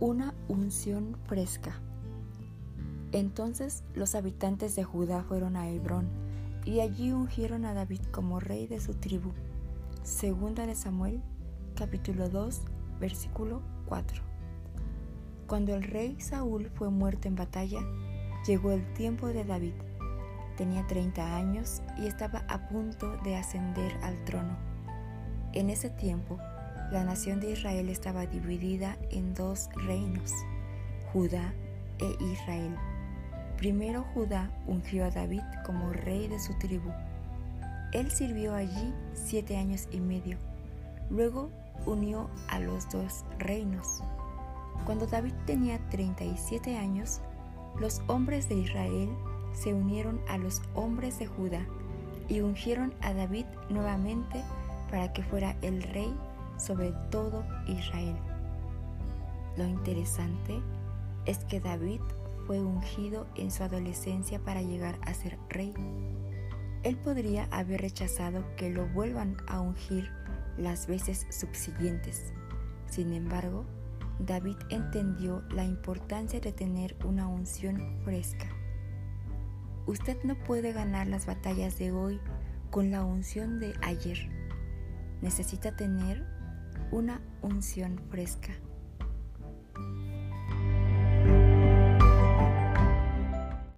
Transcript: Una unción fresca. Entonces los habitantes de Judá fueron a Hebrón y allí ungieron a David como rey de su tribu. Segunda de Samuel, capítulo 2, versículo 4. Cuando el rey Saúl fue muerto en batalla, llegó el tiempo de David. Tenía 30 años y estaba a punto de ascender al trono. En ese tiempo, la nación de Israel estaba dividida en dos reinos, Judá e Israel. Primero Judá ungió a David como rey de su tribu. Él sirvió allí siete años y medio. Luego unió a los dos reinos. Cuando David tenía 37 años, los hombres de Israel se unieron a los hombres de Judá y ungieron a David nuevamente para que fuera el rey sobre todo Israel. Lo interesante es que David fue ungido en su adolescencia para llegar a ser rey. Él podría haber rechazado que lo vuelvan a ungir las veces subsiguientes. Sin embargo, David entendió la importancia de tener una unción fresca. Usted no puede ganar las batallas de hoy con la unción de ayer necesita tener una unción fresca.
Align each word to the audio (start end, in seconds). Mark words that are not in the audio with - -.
Una 0.00 0.34
unción 0.48 1.16
fresca. 1.24 1.80
Entonces 3.12 3.82
los 3.94 4.14
habitantes 4.14 4.76
de 4.76 4.84
Judá 4.84 5.22
fueron 5.22 5.56
a 5.56 5.68
Hebrón 5.68 6.08
y 6.64 6.80
allí 6.80 7.12
ungieron 7.12 7.64
a 7.64 7.74
David 7.74 8.02
como 8.10 8.40
rey 8.40 8.66
de 8.66 8.80
su 8.80 8.94
tribu. 8.94 9.32
Segunda 10.02 10.66
de 10.66 10.74
Samuel, 10.74 11.22
capítulo 11.76 12.28
2, 12.28 12.62
versículo 13.00 13.62
4. 13.86 14.22
Cuando 15.46 15.74
el 15.74 15.84
rey 15.84 16.20
Saúl 16.20 16.70
fue 16.74 16.90
muerto 16.90 17.28
en 17.28 17.36
batalla, 17.36 17.80
llegó 18.46 18.72
el 18.72 18.92
tiempo 18.94 19.28
de 19.28 19.44
David. 19.44 19.74
Tenía 20.56 20.86
30 20.86 21.36
años 21.36 21.82
y 21.98 22.06
estaba 22.06 22.44
a 22.48 22.68
punto 22.68 23.16
de 23.24 23.36
ascender 23.36 23.92
al 24.02 24.22
trono. 24.24 24.75
En 25.56 25.70
ese 25.70 25.88
tiempo, 25.88 26.36
la 26.92 27.02
nación 27.02 27.40
de 27.40 27.52
Israel 27.52 27.88
estaba 27.88 28.26
dividida 28.26 28.98
en 29.10 29.32
dos 29.32 29.70
reinos, 29.86 30.30
Judá 31.14 31.54
e 31.98 32.24
Israel. 32.30 32.76
Primero 33.56 34.04
Judá 34.12 34.50
ungió 34.66 35.06
a 35.06 35.10
David 35.10 35.40
como 35.64 35.94
rey 35.94 36.28
de 36.28 36.38
su 36.40 36.52
tribu. 36.58 36.90
Él 37.94 38.10
sirvió 38.10 38.54
allí 38.54 38.92
siete 39.14 39.56
años 39.56 39.88
y 39.90 39.98
medio. 39.98 40.36
Luego 41.08 41.48
unió 41.86 42.28
a 42.48 42.58
los 42.58 42.90
dos 42.90 43.24
reinos. 43.38 44.02
Cuando 44.84 45.06
David 45.06 45.32
tenía 45.46 45.78
37 45.88 46.76
años, 46.76 47.22
los 47.80 48.02
hombres 48.08 48.50
de 48.50 48.56
Israel 48.56 49.08
se 49.54 49.72
unieron 49.72 50.20
a 50.28 50.36
los 50.36 50.60
hombres 50.74 51.18
de 51.18 51.26
Judá 51.26 51.64
y 52.28 52.40
ungieron 52.40 52.92
a 53.00 53.14
David 53.14 53.46
nuevamente 53.70 54.44
para 54.90 55.12
que 55.12 55.22
fuera 55.22 55.56
el 55.62 55.82
rey 55.82 56.14
sobre 56.58 56.92
todo 57.10 57.44
Israel. 57.66 58.16
Lo 59.56 59.64
interesante 59.64 60.60
es 61.24 61.38
que 61.44 61.60
David 61.60 62.00
fue 62.46 62.60
ungido 62.60 63.26
en 63.36 63.50
su 63.50 63.62
adolescencia 63.62 64.38
para 64.38 64.62
llegar 64.62 64.98
a 65.02 65.14
ser 65.14 65.38
rey. 65.48 65.74
Él 66.82 66.96
podría 66.96 67.48
haber 67.50 67.80
rechazado 67.80 68.44
que 68.56 68.70
lo 68.70 68.86
vuelvan 68.86 69.36
a 69.48 69.60
ungir 69.60 70.10
las 70.56 70.86
veces 70.86 71.26
subsiguientes. 71.30 72.32
Sin 72.86 73.12
embargo, 73.12 73.64
David 74.18 74.56
entendió 74.70 75.42
la 75.50 75.64
importancia 75.64 76.40
de 76.40 76.52
tener 76.52 76.96
una 77.04 77.26
unción 77.26 77.98
fresca. 78.04 78.46
Usted 79.86 80.16
no 80.24 80.36
puede 80.44 80.72
ganar 80.72 81.06
las 81.06 81.26
batallas 81.26 81.78
de 81.78 81.92
hoy 81.92 82.20
con 82.70 82.90
la 82.90 83.04
unción 83.04 83.58
de 83.60 83.74
ayer 83.82 84.45
necesita 85.22 85.74
tener 85.76 86.24
una 86.90 87.20
unción 87.42 87.98
fresca. 88.10 88.52